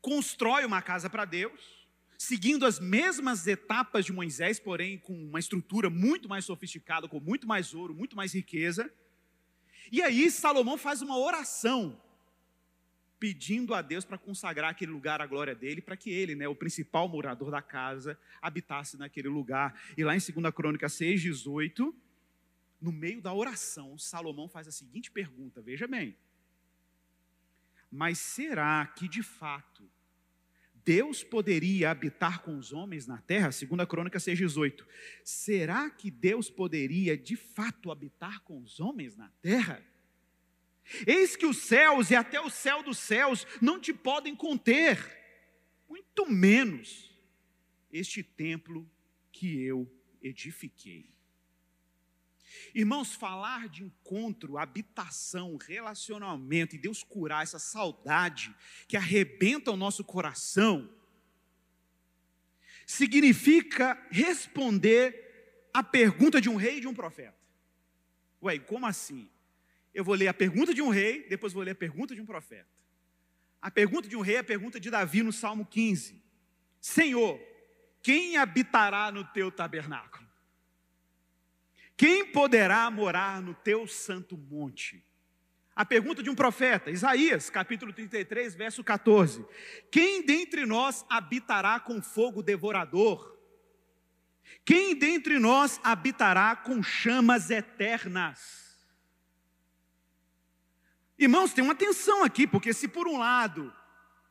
[0.00, 5.90] constrói uma casa para Deus, seguindo as mesmas etapas de Moisés, porém com uma estrutura
[5.90, 8.88] muito mais sofisticada, com muito mais ouro, muito mais riqueza.
[9.90, 12.00] E aí Salomão faz uma oração
[13.22, 16.56] pedindo a Deus para consagrar aquele lugar à glória dele, para que ele, né, o
[16.56, 19.80] principal morador da casa, habitasse naquele lugar.
[19.96, 21.94] E lá em 2 Crônica 6:18,
[22.80, 26.16] no meio da oração, Salomão faz a seguinte pergunta, veja bem:
[27.88, 29.88] Mas será que de fato
[30.84, 33.52] Deus poderia habitar com os homens na terra?
[33.52, 34.84] Segunda Crônica 6,18.
[35.22, 39.84] Será que Deus poderia de fato habitar com os homens na terra?
[41.06, 44.98] Eis que os céus e até o céu dos céus não te podem conter,
[45.88, 47.10] muito menos
[47.92, 48.88] este templo
[49.30, 49.90] que eu
[50.20, 51.11] edifiquei.
[52.74, 58.54] Irmãos, falar de encontro, habitação, relacionamento e Deus curar essa saudade
[58.88, 60.90] que arrebenta o nosso coração,
[62.86, 67.36] significa responder a pergunta de um rei e de um profeta.
[68.42, 69.30] Ué, como assim?
[69.94, 72.26] Eu vou ler a pergunta de um rei, depois vou ler a pergunta de um
[72.26, 72.68] profeta.
[73.60, 76.20] A pergunta de um rei é a pergunta de Davi no Salmo 15:
[76.80, 77.40] Senhor,
[78.02, 80.31] quem habitará no teu tabernáculo?
[82.02, 85.06] Quem poderá morar no teu santo monte?
[85.72, 89.46] A pergunta de um profeta, Isaías, capítulo 33, verso 14:
[89.88, 93.38] Quem dentre nós habitará com fogo devorador?
[94.64, 98.76] Quem dentre nós habitará com chamas eternas?
[101.16, 103.72] Irmãos, uma atenção aqui, porque se por um lado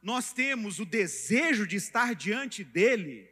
[0.01, 3.30] nós temos o desejo de estar diante dele,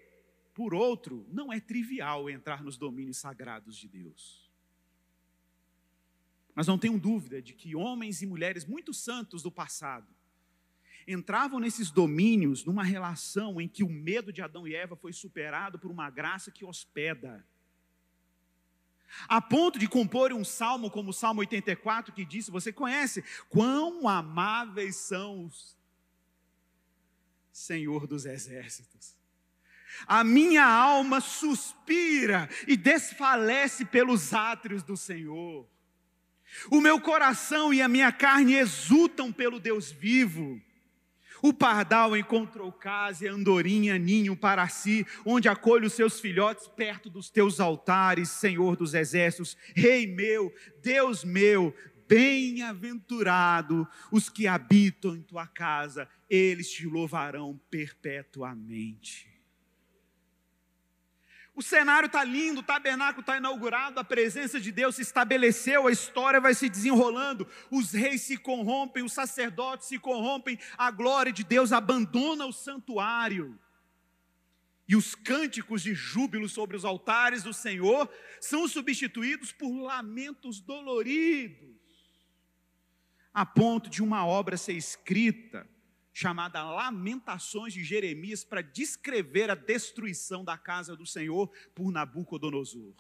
[0.60, 4.52] por outro, não é trivial entrar nos domínios sagrados de Deus.
[6.54, 10.14] Mas não tenho dúvida de que homens e mulheres muito santos do passado
[11.08, 15.80] entravam nesses domínios numa relação em que o medo de Adão e Eva foi superado
[15.80, 17.48] por uma graça que hospeda.
[19.30, 24.10] A ponto de compor um salmo como o Salmo 84 que disse, você conhece, quão
[24.10, 25.78] amáveis são os
[27.50, 29.19] Senhor dos exércitos.
[30.08, 35.68] A minha alma suspira e desfalece pelos átrios do Senhor.
[36.70, 40.62] O meu coração e a minha carne exultam pelo Deus vivo.
[41.42, 47.10] O pardal encontrou casa e andorinha ninho para si, onde acolhe os seus filhotes perto
[47.10, 51.74] dos teus altares, Senhor dos exércitos, Rei meu, Deus meu,
[52.10, 59.39] bem-aventurado os que habitam em tua casa, eles te louvarão perpetuamente.
[61.60, 65.92] O cenário está lindo, o tabernáculo está inaugurado, a presença de Deus se estabeleceu, a
[65.92, 71.44] história vai se desenrolando, os reis se corrompem, os sacerdotes se corrompem, a glória de
[71.44, 73.60] Deus abandona o santuário.
[74.88, 81.76] e os cânticos de júbilo sobre os altares do Senhor são substituídos por lamentos doloridos,
[83.34, 85.68] a ponto de uma obra ser escrita
[86.14, 92.94] chamada Lamentações de Jeremias para descrever a destruição da casa do Senhor por Nabucodonosor.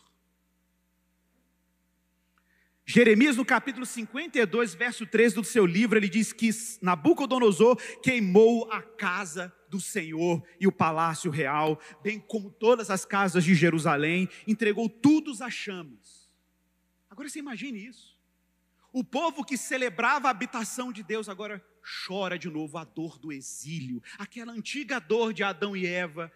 [2.85, 6.49] Jeremias, no capítulo 52, verso 3 do seu livro, ele diz que
[6.81, 13.43] Nabucodonosor queimou a casa do Senhor e o palácio real, bem como todas as casas
[13.43, 16.31] de Jerusalém, entregou tudo às chamas.
[17.11, 18.17] Agora você imagine isso.
[18.91, 23.31] O povo que celebrava a habitação de Deus agora chora de novo a dor do
[23.31, 24.01] exílio.
[24.17, 26.31] Aquela antiga dor de Adão e Eva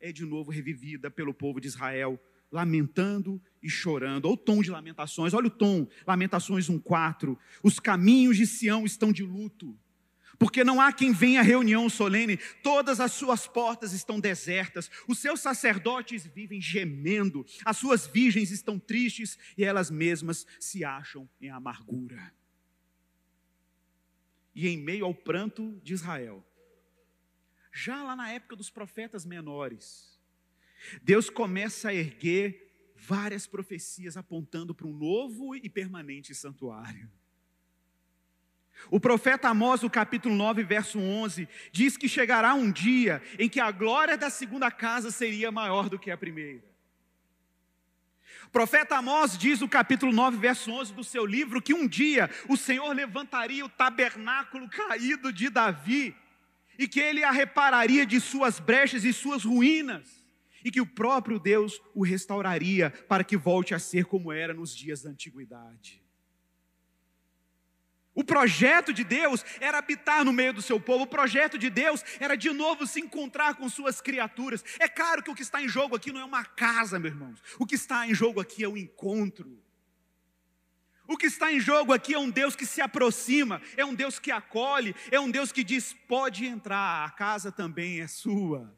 [0.00, 4.26] é de novo revivida pelo povo de Israel, lamentando e chorando.
[4.26, 7.38] Olha o tom de lamentações, olha o tom, Lamentações 1:4.
[7.62, 9.76] Os caminhos de Sião estão de luto
[10.38, 15.18] porque não há quem venha à reunião solene, todas as suas portas estão desertas, os
[15.18, 21.50] seus sacerdotes vivem gemendo, as suas virgens estão tristes e elas mesmas se acham em
[21.50, 22.32] amargura.
[24.56, 26.42] E em meio ao pranto de Israel,
[27.70, 30.18] já lá na época dos profetas menores,
[31.02, 37.10] Deus começa a erguer várias profecias apontando para um novo e permanente santuário.
[38.90, 43.60] O profeta Amós, no capítulo 9, verso 11, diz que chegará um dia em que
[43.60, 46.75] a glória da segunda casa seria maior do que a primeira.
[48.56, 52.56] Profeta Amós diz no capítulo 9, verso 11 do seu livro que um dia o
[52.56, 56.16] Senhor levantaria o tabernáculo caído de Davi
[56.78, 60.24] e que ele a repararia de suas brechas e suas ruínas
[60.64, 64.74] e que o próprio Deus o restauraria para que volte a ser como era nos
[64.74, 66.02] dias da antiguidade.
[68.16, 72.02] O projeto de Deus era habitar no meio do seu povo, o projeto de Deus
[72.18, 74.64] era de novo se encontrar com suas criaturas.
[74.80, 77.42] É claro que o que está em jogo aqui não é uma casa, meus irmãos,
[77.58, 79.62] o que está em jogo aqui é o um encontro.
[81.06, 84.18] O que está em jogo aqui é um Deus que se aproxima, é um Deus
[84.18, 88.74] que acolhe, é um Deus que diz: pode entrar, a casa também é sua.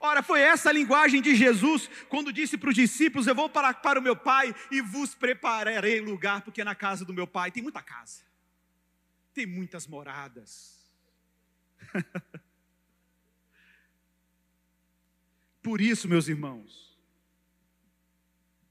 [0.00, 3.74] Ora, foi essa a linguagem de Jesus quando disse para os discípulos: Eu vou para,
[3.74, 7.62] para o meu pai e vos prepararei lugar, porque na casa do meu pai tem
[7.62, 8.29] muita casa
[9.32, 10.80] tem muitas moradas.
[15.62, 16.98] Por isso, meus irmãos,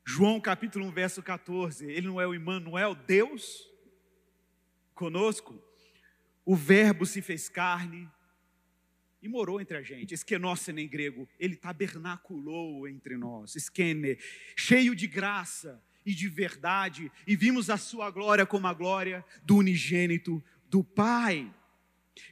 [0.06, 3.69] João capítulo 1, verso 14, ele não é o Emmanuel, Deus
[4.95, 5.63] conosco.
[6.43, 8.10] O verbo se fez carne
[9.22, 10.13] e morou entre a gente.
[10.13, 13.56] Esquenócene em grego, ele tabernaculou entre nós.
[13.56, 14.17] Esquene,
[14.56, 19.58] cheio de graça e de verdade, e vimos a sua glória como a glória do
[19.58, 21.54] unigênito do Pai.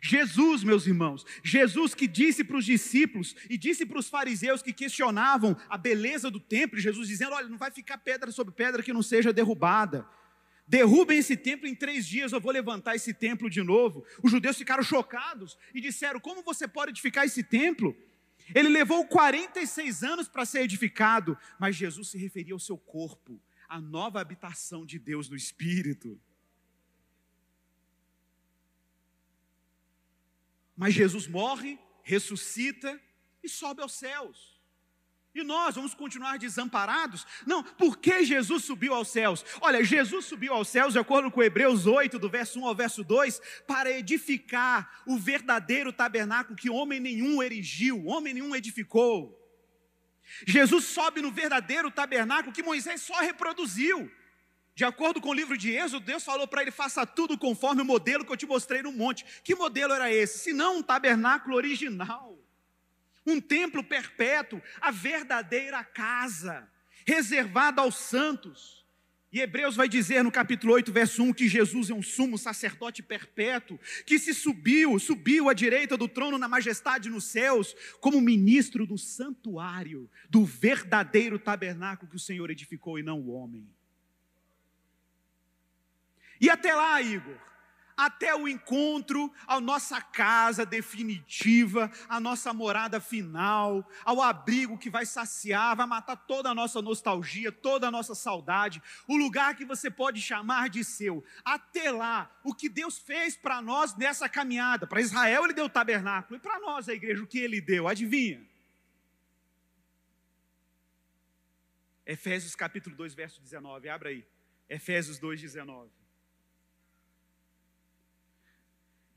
[0.02, 4.74] Jesus, meus irmãos, Jesus que disse para os discípulos e disse para os fariseus que
[4.74, 8.92] questionavam a beleza do templo, Jesus dizendo: Olha, não vai ficar pedra sobre pedra que
[8.92, 10.08] não seja derrubada.
[10.68, 14.04] Derrubem esse templo, em três dias eu vou levantar esse templo de novo.
[14.24, 17.96] Os judeus ficaram chocados e disseram: Como você pode edificar esse templo?
[18.54, 23.80] Ele levou 46 anos para ser edificado, mas Jesus se referia ao seu corpo, a
[23.80, 26.20] nova habitação de Deus no Espírito.
[30.76, 33.02] Mas Jesus morre, ressuscita
[33.44, 34.58] e sobe aos céus.
[35.34, 37.26] E nós vamos continuar desamparados?
[37.46, 39.46] Não, por que Jesus subiu aos céus?
[39.62, 43.04] Olha, Jesus subiu aos céus, de acordo com Hebreus 8, do verso 1 ao verso
[43.04, 49.47] 2, para edificar o verdadeiro tabernáculo que homem nenhum erigiu, homem nenhum edificou.
[50.46, 54.12] Jesus sobe no verdadeiro tabernáculo que Moisés só reproduziu.
[54.76, 57.86] De acordo com o livro de Êxodo, Deus falou para ele: faça tudo conforme o
[57.86, 59.26] modelo que eu te mostrei no monte.
[59.44, 60.40] Que modelo era esse?
[60.40, 62.38] Se não um tabernáculo original,
[63.26, 66.70] um templo perpétuo, a verdadeira casa,
[67.06, 68.77] reservada aos santos.
[69.32, 73.04] E Hebreus vai dizer no capítulo 8, verso 1, que Jesus é um sumo sacerdote
[73.04, 78.86] perpétuo, que se subiu, subiu à direita do trono na majestade nos céus, como ministro
[78.86, 83.68] do santuário, do verdadeiro tabernáculo que o Senhor edificou e não o homem.
[86.40, 87.38] E até lá, Igor,
[87.98, 95.04] até o encontro, a nossa casa definitiva, a nossa morada final, ao abrigo que vai
[95.04, 99.90] saciar, vai matar toda a nossa nostalgia, toda a nossa saudade, o lugar que você
[99.90, 101.26] pode chamar de seu.
[101.44, 104.86] Até lá, o que Deus fez para nós nessa caminhada.
[104.86, 107.88] Para Israel, Ele deu o tabernáculo, e para nós, a igreja, o que Ele deu?
[107.88, 108.46] Adivinha?
[112.06, 114.26] Efésios capítulo 2, verso 19, abra aí.
[114.70, 116.07] Efésios 2, 19.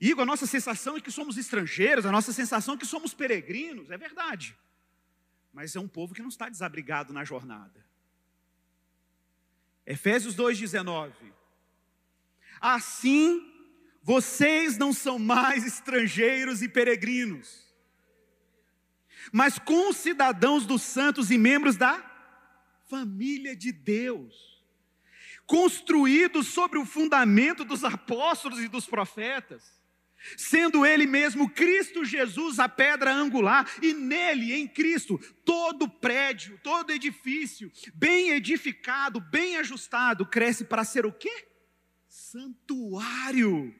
[0.01, 3.91] Igor, a nossa sensação é que somos estrangeiros, a nossa sensação é que somos peregrinos,
[3.91, 4.57] é verdade.
[5.53, 7.85] mas é um povo que não está desabrigado na jornada.
[9.85, 11.11] Efésios 2,19.
[12.59, 13.47] Assim,
[14.01, 17.67] vocês não são mais estrangeiros e peregrinos,
[19.31, 22.01] mas concidadãos dos santos e membros da
[22.87, 24.63] família de Deus,
[25.45, 29.80] construídos sobre o fundamento dos apóstolos e dos profetas
[30.37, 36.91] sendo Ele mesmo Cristo Jesus a pedra angular, e nele, em Cristo, todo prédio, todo
[36.91, 41.47] edifício, bem edificado, bem ajustado, cresce para ser o quê?
[42.07, 43.73] Santuário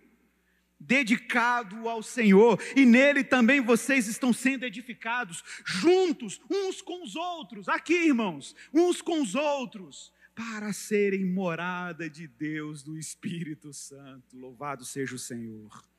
[0.84, 7.70] dedicado ao Senhor, e nele também vocês estão sendo edificados, juntos, uns com os outros,
[7.70, 14.36] aqui irmãos, uns com os outros, para serem morada de Deus, do Espírito Santo.
[14.38, 15.91] Louvado seja o Senhor.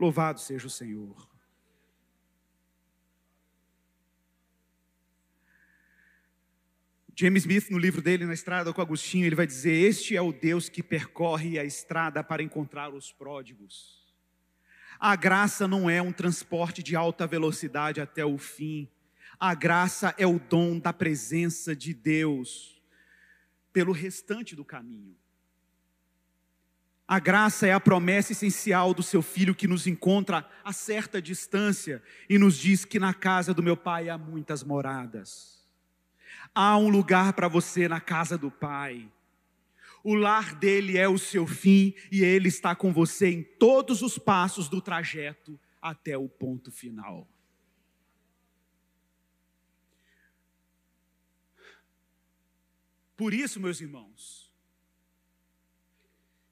[0.00, 1.28] Louvado seja o Senhor.
[7.14, 10.32] James Smith, no livro dele, Na Estrada com Agostinho, ele vai dizer: Este é o
[10.32, 14.10] Deus que percorre a estrada para encontrar os pródigos.
[14.98, 18.88] A graça não é um transporte de alta velocidade até o fim.
[19.38, 22.82] A graça é o dom da presença de Deus
[23.70, 25.19] pelo restante do caminho.
[27.10, 32.00] A graça é a promessa essencial do seu filho que nos encontra a certa distância
[32.28, 35.68] e nos diz que na casa do meu pai há muitas moradas.
[36.54, 39.10] Há um lugar para você na casa do pai.
[40.04, 44.16] O lar dele é o seu fim e ele está com você em todos os
[44.16, 47.28] passos do trajeto até o ponto final.
[53.16, 54.49] Por isso, meus irmãos,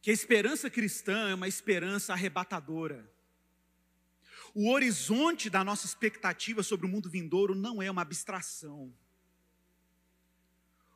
[0.01, 3.11] que a esperança cristã é uma esperança arrebatadora.
[4.55, 8.93] O horizonte da nossa expectativa sobre o mundo vindouro não é uma abstração.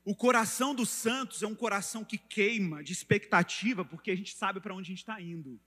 [0.04, 4.60] O coração dos santos é um coração que queima de expectativa, porque a gente sabe
[4.60, 5.60] para onde a gente está indo.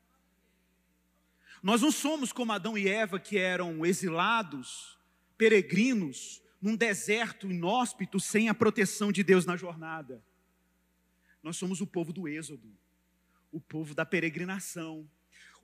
[1.64, 4.98] Nós não somos como Adão e Eva, que eram exilados,
[5.38, 10.24] peregrinos, num deserto inóspito, sem a proteção de Deus na jornada.
[11.42, 12.76] Nós somos o povo do Êxodo
[13.56, 15.10] o povo da peregrinação,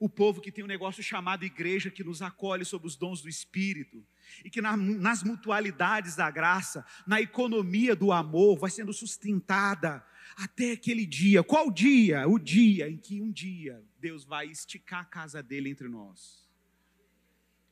[0.00, 3.28] o povo que tem um negócio chamado igreja, que nos acolhe sob os dons do
[3.28, 4.02] Espírito,
[4.42, 10.72] e que na, nas mutualidades da graça, na economia do amor, vai sendo sustentada até
[10.72, 11.44] aquele dia.
[11.44, 12.26] Qual dia?
[12.26, 16.48] O dia em que um dia Deus vai esticar a casa dele entre nós.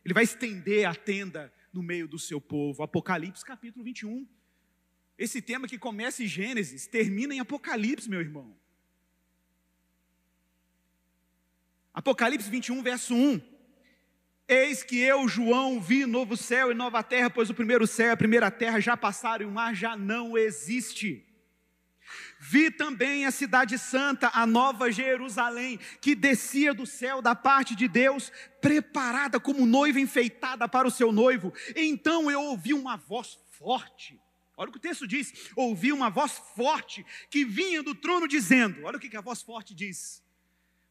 [0.05, 2.83] Ele vai estender a tenda no meio do seu povo.
[2.83, 4.29] Apocalipse capítulo 21.
[5.17, 8.60] Esse tema que começa em Gênesis, termina em Apocalipse, meu irmão.
[11.93, 13.41] Apocalipse 21, verso 1.
[14.49, 18.11] Eis que eu, João, vi novo céu e nova terra, pois o primeiro céu e
[18.11, 21.27] a primeira terra já passaram e o mar já não existe.
[22.41, 27.87] Vi também a cidade santa, a nova Jerusalém, que descia do céu da parte de
[27.87, 31.53] Deus, preparada como noiva enfeitada para o seu noivo.
[31.77, 34.21] Então eu ouvi uma voz forte.
[34.57, 38.85] Olha o que o texto diz: ouvi uma voz forte que vinha do trono dizendo:
[38.85, 40.23] Olha o que a voz forte diz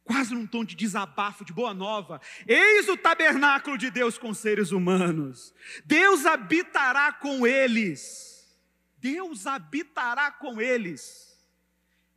[0.10, 2.20] quase num tom de desabafo, de boa nova.
[2.47, 5.53] Eis o tabernáculo de Deus com seres humanos.
[5.86, 8.60] Deus habitará com eles.
[8.97, 11.39] Deus habitará com eles.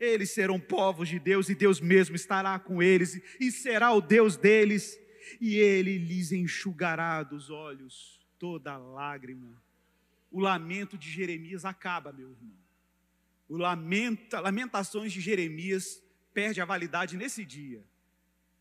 [0.01, 4.39] Eles serão povos de Deus e Deus mesmo estará com eles e será o Deus
[4.39, 4.99] deles,
[5.39, 9.63] e ele lhes enxugará dos olhos toda lágrima.
[10.31, 12.57] O lamento de Jeremias acaba, meu irmão.
[13.51, 16.02] O lamenta, lamentações de Jeremias
[16.33, 17.85] perde a validade nesse dia.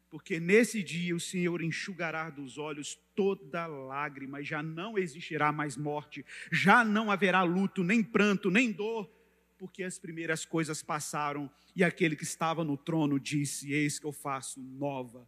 [0.10, 5.78] Porque nesse dia o Senhor enxugará dos olhos toda lágrima, e já não existirá mais
[5.78, 9.10] morte, já não haverá luto, nem pranto, nem dor,
[9.58, 14.12] porque as primeiras coisas passaram, e aquele que estava no trono disse: Eis que eu
[14.12, 15.26] faço nova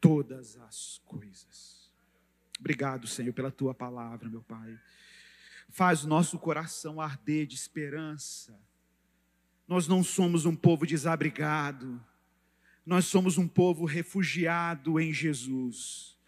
[0.00, 1.90] todas as coisas.
[2.60, 4.78] Obrigado, Senhor, pela tua palavra, meu Pai.
[5.68, 8.56] Faz o nosso coração arder de esperança
[9.70, 11.98] nós não somos um povo desabrigado,
[12.84, 16.19] nós somos um povo refugiado em Jesus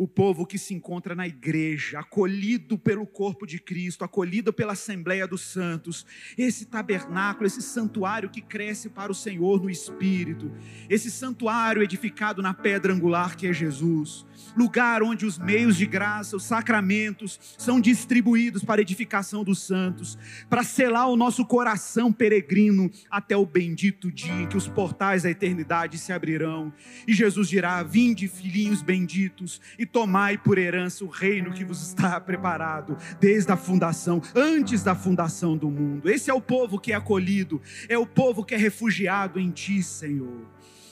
[0.00, 5.28] o povo que se encontra na igreja, acolhido pelo corpo de Cristo, acolhido pela Assembleia
[5.28, 6.06] dos Santos,
[6.38, 10.50] esse tabernáculo, esse santuário que cresce para o Senhor no Espírito,
[10.88, 14.24] esse santuário edificado na pedra angular que é Jesus,
[14.56, 20.16] lugar onde os meios de graça, os sacramentos são distribuídos para a edificação dos santos,
[20.48, 25.30] para selar o nosso coração peregrino até o bendito dia em que os portais da
[25.30, 26.72] eternidade se abrirão.
[27.06, 32.20] E Jesus dirá: Vinde, filhinhos benditos, e tomai por herança o reino que vos está
[32.20, 36.08] preparado desde a fundação, antes da fundação do mundo.
[36.10, 39.82] Esse é o povo que é acolhido, é o povo que é refugiado em ti,
[39.82, 40.46] Senhor.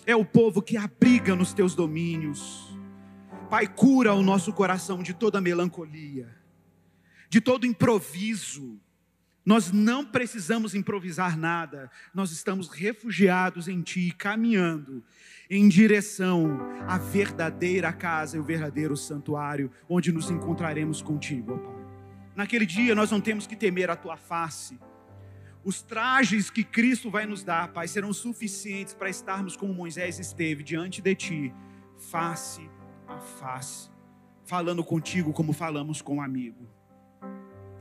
[0.06, 2.76] É o povo que abriga nos teus domínios.
[3.50, 6.28] Pai, cura o nosso coração de toda melancolia,
[7.28, 8.80] de todo improviso.
[9.44, 15.02] Nós não precisamos improvisar nada, nós estamos refugiados em Ti, caminhando
[15.50, 21.78] em direção à verdadeira casa e o verdadeiro santuário, onde nos encontraremos contigo, ó Pai.
[22.36, 24.78] Naquele dia nós não temos que temer a Tua face.
[25.64, 30.62] Os trajes que Cristo vai nos dar, Pai, serão suficientes para estarmos como Moisés esteve
[30.62, 31.54] diante de Ti,
[31.96, 32.70] face
[33.08, 33.90] a face,
[34.44, 36.68] falando contigo como falamos com um amigo.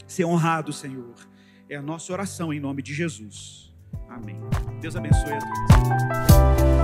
[0.07, 1.15] Ser honrado, Senhor,
[1.69, 3.75] é a nossa oração em nome de Jesus.
[4.09, 4.39] Amém.
[4.81, 6.76] Deus abençoe a todos.